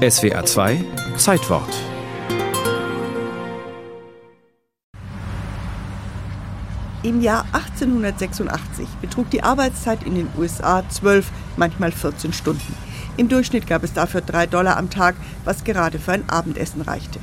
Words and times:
SWR 0.00 0.46
2 0.46 0.82
Zeitwort 1.18 1.68
Im 7.02 7.20
Jahr 7.20 7.44
1886 7.52 8.88
betrug 9.02 9.28
die 9.28 9.42
Arbeitszeit 9.42 10.02
in 10.04 10.14
den 10.14 10.28
USA 10.38 10.88
12, 10.88 11.30
manchmal 11.58 11.92
14 11.92 12.32
Stunden. 12.32 12.74
Im 13.18 13.28
Durchschnitt 13.28 13.66
gab 13.66 13.84
es 13.84 13.92
dafür 13.92 14.22
3 14.22 14.46
Dollar 14.46 14.78
am 14.78 14.88
Tag, 14.88 15.16
was 15.44 15.64
gerade 15.64 15.98
für 15.98 16.12
ein 16.12 16.26
Abendessen 16.30 16.80
reichte. 16.80 17.18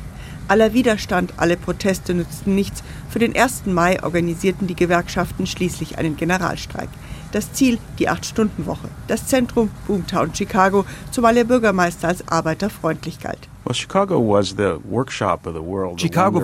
Aller 0.48 0.74
Widerstand, 0.74 1.34
alle 1.38 1.58
Proteste 1.58 2.14
nützten 2.14 2.54
nichts. 2.54 2.84
Für 3.10 3.18
den 3.18 3.36
1. 3.36 3.66
Mai 3.66 4.04
organisierten 4.04 4.68
die 4.68 4.76
Gewerkschaften 4.76 5.48
schließlich 5.48 5.98
einen 5.98 6.16
Generalstreik. 6.16 6.90
Das 7.32 7.54
Ziel 7.54 7.78
die 8.00 8.10
Acht-Stunden-Woche. 8.10 8.88
Das 9.08 9.28
Zentrum 9.28 9.70
Boomtown 9.86 10.34
Chicago, 10.34 10.86
zumal 11.12 11.36
der 11.36 11.44
Bürgermeister 11.44 12.08
als 12.08 12.28
arbeiterfreundlich 12.28 13.20
galt. 13.20 13.50
Chicago 13.74 14.26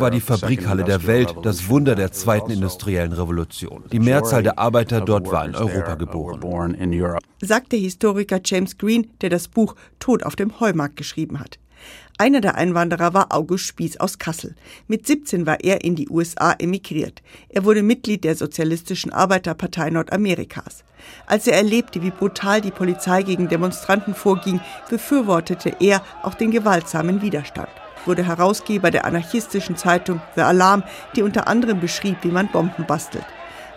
war 0.02 0.12
die 0.12 0.20
Fabrikhalle 0.20 0.84
der 0.84 1.08
Welt, 1.08 1.34
das 1.42 1.70
Wunder 1.70 1.96
der 1.96 2.12
zweiten 2.12 2.52
industriellen 2.52 3.14
Revolution. 3.14 3.84
Die 3.92 4.00
Mehrzahl 4.00 4.44
der 4.44 4.60
Arbeiter 4.60 5.00
dort 5.02 5.32
war 5.32 5.46
in 5.46 5.56
Europa 5.56 5.96
geboren. 5.96 6.42
Sagt 7.42 7.72
der 7.72 7.80
Historiker 7.80 8.42
James 8.44 8.78
Green, 8.78 9.10
der 9.22 9.30
das 9.30 9.48
Buch 9.48 9.76
Tod 10.00 10.24
auf 10.24 10.36
dem 10.36 10.60
Heumarkt 10.60 10.98
geschrieben 10.98 11.40
hat. 11.40 11.60
Einer 12.18 12.42
der 12.42 12.56
Einwanderer 12.56 13.14
war 13.14 13.28
August 13.32 13.66
Spieß 13.66 13.98
aus 14.00 14.20
Kassel. 14.20 14.56
Mit 14.88 15.08
17 15.08 15.46
war 15.46 15.64
er 15.64 15.84
in 15.84 15.96
die 15.96 16.10
USA 16.10 16.54
emigriert. 16.54 17.22
Er 17.50 17.66
wurde 17.66 17.82
Mitglied 17.82 18.24
der 18.24 18.36
Sozialistischen 18.36 19.12
Arbeiterpartei 19.12 19.90
Nordamerikas. 19.90 20.84
Als 21.26 21.48
er 21.48 21.58
erlebte, 21.58 22.02
wie 22.02 22.12
brutal 22.12 22.62
die 22.62 22.72
Polizei 22.72 23.24
gegen 23.24 23.50
Demonstranten 23.50 24.14
vorging, 24.14 24.62
befürwortete 24.90 25.76
er 25.80 26.04
auch 26.22 26.36
den 26.36 26.52
gewaltsamen 26.52 27.22
Widerstand 27.22 27.70
wurde 28.06 28.26
Herausgeber 28.26 28.92
der 28.92 29.06
anarchistischen 29.06 29.78
Zeitung 29.78 30.22
The 30.36 30.42
Alarm, 30.42 30.84
die 31.16 31.22
unter 31.22 31.48
anderem 31.48 31.80
beschrieb, 31.80 32.18
wie 32.22 32.32
man 32.32 32.50
Bomben 32.50 32.86
bastelt. 32.86 33.26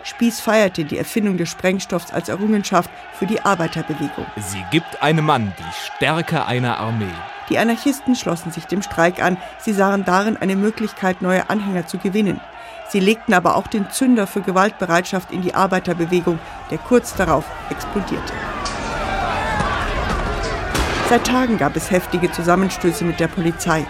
Spieß 0.03 0.39
feierte 0.39 0.85
die 0.85 0.97
Erfindung 0.97 1.37
des 1.37 1.49
Sprengstoffs 1.49 2.11
als 2.11 2.29
Errungenschaft 2.29 2.89
für 3.13 3.25
die 3.25 3.41
Arbeiterbewegung. 3.41 4.25
Sie 4.37 4.63
gibt 4.71 5.01
einem 5.01 5.25
Mann 5.25 5.53
die 5.57 5.95
Stärke 5.95 6.45
einer 6.45 6.77
Armee. 6.77 7.05
Die 7.49 7.57
Anarchisten 7.57 8.15
schlossen 8.15 8.51
sich 8.51 8.65
dem 8.65 8.81
Streik 8.81 9.21
an. 9.21 9.37
Sie 9.59 9.73
sahen 9.73 10.03
darin 10.03 10.37
eine 10.37 10.55
Möglichkeit, 10.55 11.21
neue 11.21 11.49
Anhänger 11.49 11.87
zu 11.87 11.97
gewinnen. 11.97 12.41
Sie 12.89 12.99
legten 12.99 13.33
aber 13.33 13.55
auch 13.55 13.67
den 13.67 13.89
Zünder 13.89 14.27
für 14.27 14.41
Gewaltbereitschaft 14.41 15.31
in 15.31 15.41
die 15.41 15.53
Arbeiterbewegung, 15.53 16.39
der 16.71 16.77
kurz 16.77 17.15
darauf 17.15 17.45
explodierte. 17.69 18.33
Seit 21.09 21.25
Tagen 21.25 21.57
gab 21.57 21.75
es 21.77 21.89
heftige 21.89 22.31
Zusammenstöße 22.31 23.05
mit 23.05 23.19
der 23.19 23.29
Polizei. 23.29 23.85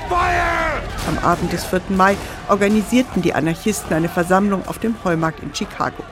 Am 1.07 1.17
Abend 1.19 1.51
des 1.51 1.65
4. 1.65 1.81
Mai 1.89 2.15
organisierten 2.47 3.21
die 3.21 3.33
Anarchisten 3.33 3.95
eine 3.95 4.09
Versammlung 4.09 4.67
auf 4.67 4.77
dem 4.77 4.95
Heumarkt 5.03 5.41
in 5.41 5.55
Chicago. 5.55 6.03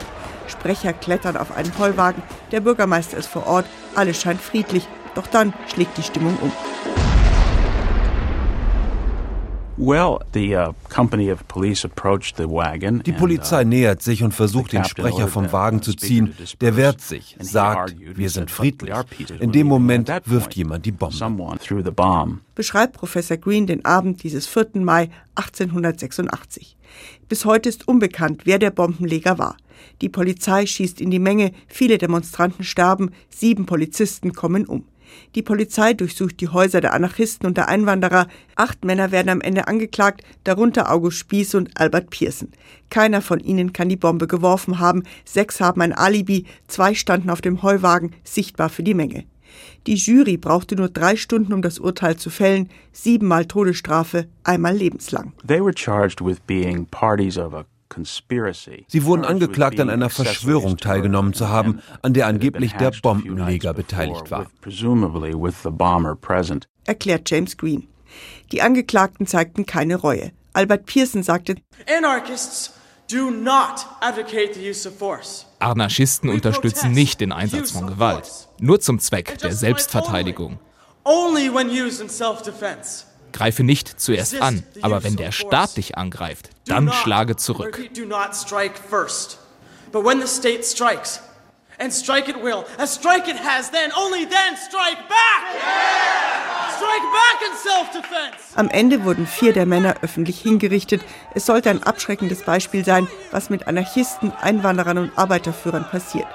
Sprecher 0.48 0.92
klettern 0.92 1.36
auf 1.36 1.56
einen 1.56 1.72
Heuwagen, 1.78 2.22
der 2.50 2.60
Bürgermeister 2.60 3.16
ist 3.16 3.28
vor 3.28 3.46
Ort, 3.46 3.66
alles 3.94 4.20
scheint 4.20 4.40
friedlich, 4.40 4.88
doch 5.14 5.26
dann 5.26 5.52
schlägt 5.72 5.96
die 5.96 6.02
Stimmung 6.02 6.36
um. 6.40 6.52
Uh, 9.78 10.18
die 10.32 13.12
Polizei 13.12 13.62
uh, 13.62 13.64
nähert 13.64 14.02
sich 14.02 14.22
und 14.22 14.32
versucht, 14.32 14.72
den 14.72 14.84
Sprecher 14.84 15.28
vom 15.28 15.52
Wagen 15.52 15.82
zu 15.82 15.92
ziehen. 15.92 16.34
Der 16.60 16.76
wehrt 16.76 17.02
sich, 17.02 17.36
sagt, 17.40 17.94
wir 17.98 18.30
sind 18.30 18.50
friedlich. 18.50 18.94
In 19.38 19.52
dem 19.52 19.66
Moment 19.66 20.10
wirft 20.24 20.54
jemand 20.54 20.86
die 20.86 20.92
Bombe. 20.92 21.14
Beschreibt 22.54 22.94
Professor 22.94 23.36
Green 23.36 23.66
den 23.66 23.84
Abend 23.84 24.22
dieses 24.22 24.46
4. 24.46 24.68
Mai 24.74 25.10
1886. 25.34 26.76
Bis 27.28 27.44
heute 27.44 27.68
ist 27.68 27.86
unbekannt, 27.86 28.42
wer 28.44 28.58
der 28.58 28.70
Bombenleger 28.70 29.38
war. 29.38 29.56
Die 30.00 30.08
Polizei 30.08 30.64
schießt 30.64 31.00
in 31.00 31.10
die 31.10 31.18
Menge, 31.18 31.52
viele 31.66 31.98
Demonstranten 31.98 32.64
sterben, 32.64 33.10
sieben 33.28 33.66
Polizisten 33.66 34.32
kommen 34.32 34.66
um. 34.66 34.84
Die 35.34 35.42
Polizei 35.42 35.94
durchsucht 35.94 36.40
die 36.40 36.48
Häuser 36.48 36.80
der 36.80 36.94
Anarchisten 36.94 37.46
und 37.46 37.56
der 37.56 37.68
Einwanderer. 37.68 38.28
Acht 38.54 38.84
Männer 38.84 39.10
werden 39.10 39.28
am 39.28 39.40
Ende 39.40 39.68
angeklagt, 39.68 40.22
darunter 40.44 40.90
August 40.90 41.18
Spieß 41.18 41.54
und 41.54 41.78
Albert 41.80 42.10
Pearson. 42.10 42.48
Keiner 42.90 43.22
von 43.22 43.40
ihnen 43.40 43.72
kann 43.72 43.88
die 43.88 43.96
Bombe 43.96 44.26
geworfen 44.26 44.78
haben. 44.78 45.02
Sechs 45.24 45.60
haben 45.60 45.80
ein 45.80 45.92
Alibi. 45.92 46.46
Zwei 46.68 46.94
standen 46.94 47.30
auf 47.30 47.40
dem 47.40 47.62
Heuwagen, 47.62 48.12
sichtbar 48.24 48.68
für 48.68 48.82
die 48.82 48.94
Menge. 48.94 49.24
Die 49.86 49.94
Jury 49.94 50.36
brauchte 50.36 50.76
nur 50.76 50.88
drei 50.88 51.16
Stunden, 51.16 51.52
um 51.52 51.62
das 51.62 51.78
Urteil 51.78 52.16
zu 52.16 52.30
fällen. 52.30 52.68
Siebenmal 52.92 53.46
Todesstrafe, 53.46 54.26
einmal 54.44 54.74
lebenslang. 54.74 55.32
They 55.46 55.60
were 55.60 55.74
charged 55.74 56.24
with 56.24 56.40
being 56.46 56.86
parties 56.86 57.38
of 57.38 57.54
a 57.54 57.64
Sie 58.88 59.04
wurden 59.04 59.24
angeklagt, 59.24 59.80
an 59.80 59.90
einer 59.90 60.10
Verschwörung 60.10 60.76
teilgenommen 60.76 61.32
zu 61.32 61.48
haben, 61.48 61.80
an 62.02 62.12
der 62.14 62.26
angeblich 62.26 62.72
der 62.74 62.90
Bombenleger 62.90 63.74
beteiligt 63.74 64.30
war. 64.30 64.46
Erklärt 66.84 67.30
James 67.30 67.56
Green. 67.56 67.88
Die 68.52 68.62
Angeklagten 68.62 69.26
zeigten 69.26 69.66
keine 69.66 69.96
Reue. 69.96 70.32
Albert 70.52 70.86
Pearson 70.86 71.22
sagte, 71.22 71.56
Anarchisten 75.58 76.30
unterstützen 76.30 76.92
nicht 76.92 77.20
den 77.20 77.32
Einsatz 77.32 77.70
von 77.70 77.86
Gewalt, 77.86 78.48
nur 78.58 78.80
zum 78.80 78.98
Zweck 78.98 79.38
der 79.38 79.52
Selbstverteidigung. 79.52 80.58
Only 81.04 81.52
when 81.54 81.68
used 81.68 82.00
in 82.00 82.08
self-defense. 82.08 83.04
Greife 83.36 83.64
nicht 83.64 84.00
zuerst 84.00 84.40
an, 84.40 84.62
aber 84.80 85.04
wenn 85.04 85.16
der 85.16 85.30
Staat 85.30 85.76
dich 85.76 85.96
angreift, 85.98 86.48
dann 86.66 86.90
schlage 86.90 87.36
zurück. 87.36 87.78
And 91.78 91.92
strike 91.92 92.30
it 92.30 92.42
will. 92.42 92.64
As 92.78 92.94
strike 92.94 93.28
it 93.28 93.36
has, 93.36 93.70
then, 93.70 93.92
only 93.92 94.24
then 94.24 94.56
strike 94.56 94.96
back! 95.10 95.44
Strike 96.74 97.02
back 97.12 97.42
in 97.42 97.54
self-defense! 97.54 98.56
Am 98.56 98.70
Ende 98.70 99.04
wurden 99.04 99.26
vier 99.26 99.52
der 99.52 99.66
Männer 99.66 99.96
öffentlich 100.00 100.40
hingerichtet. 100.40 101.02
Es 101.34 101.44
sollte 101.44 101.68
ein 101.68 101.82
abschreckendes 101.82 102.44
Beispiel 102.44 102.82
sein, 102.82 103.08
was 103.30 103.50
mit 103.50 103.68
Anarchisten, 103.68 104.32
Einwanderern 104.40 104.96
und 104.96 105.18
Arbeiterführern 105.18 105.86
passiert. 105.90 106.26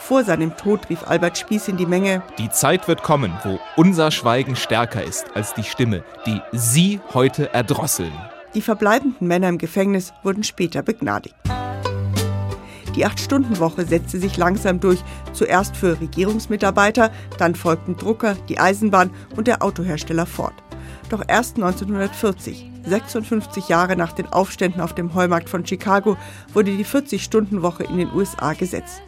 Vor 0.00 0.24
seinem 0.24 0.56
Tod 0.56 0.88
rief 0.88 1.06
Albert 1.06 1.38
Spieß 1.38 1.68
in 1.68 1.76
die 1.76 1.86
Menge: 1.86 2.22
Die 2.38 2.50
Zeit 2.50 2.88
wird 2.88 3.02
kommen, 3.02 3.32
wo 3.44 3.60
unser 3.76 4.10
Schweigen 4.10 4.56
stärker 4.56 5.04
ist 5.04 5.26
als 5.36 5.54
die 5.54 5.62
Stimme, 5.62 6.02
die 6.26 6.40
Sie 6.52 7.00
heute 7.12 7.52
erdrosseln. 7.52 8.12
Die 8.54 8.62
verbleibenden 8.62 9.28
Männer 9.28 9.50
im 9.50 9.58
Gefängnis 9.58 10.12
wurden 10.24 10.42
später 10.42 10.82
begnadigt. 10.82 11.36
Die 12.96 13.04
Acht-Stunden-Woche 13.04 13.84
setzte 13.84 14.18
sich 14.18 14.36
langsam 14.36 14.80
durch, 14.80 14.98
zuerst 15.32 15.76
für 15.76 16.00
Regierungsmitarbeiter, 16.00 17.12
dann 17.38 17.54
folgten 17.54 17.96
Drucker, 17.96 18.34
die 18.48 18.58
Eisenbahn 18.58 19.10
und 19.36 19.46
der 19.46 19.62
Autohersteller 19.62 20.26
Ford. 20.26 20.54
Doch 21.08 21.22
erst 21.28 21.56
1940, 21.56 22.68
56 22.84 23.68
Jahre 23.68 23.94
nach 23.94 24.12
den 24.12 24.26
Aufständen 24.26 24.80
auf 24.80 24.94
dem 24.94 25.14
Heumarkt 25.14 25.48
von 25.48 25.64
Chicago, 25.64 26.16
wurde 26.52 26.76
die 26.76 26.84
40-Stunden-Woche 26.84 27.84
in 27.84 27.98
den 27.98 28.12
USA 28.12 28.54
gesetzt. 28.54 29.02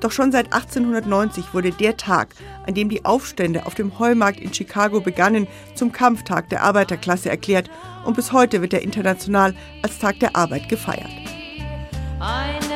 Doch 0.00 0.12
schon 0.12 0.30
seit 0.30 0.52
1890 0.52 1.52
wurde 1.52 1.72
der 1.72 1.96
Tag, 1.96 2.28
an 2.66 2.74
dem 2.74 2.88
die 2.88 3.04
Aufstände 3.04 3.66
auf 3.66 3.74
dem 3.74 3.98
Heumarkt 3.98 4.40
in 4.40 4.54
Chicago 4.54 5.00
begannen, 5.00 5.46
zum 5.74 5.92
Kampftag 5.92 6.48
der 6.50 6.62
Arbeiterklasse 6.62 7.30
erklärt 7.30 7.70
und 8.04 8.14
bis 8.14 8.32
heute 8.32 8.62
wird 8.62 8.72
er 8.72 8.82
international 8.82 9.54
als 9.82 9.98
Tag 9.98 10.20
der 10.20 10.36
Arbeit 10.36 10.68
gefeiert. 10.68 11.10
Die. 12.20 12.67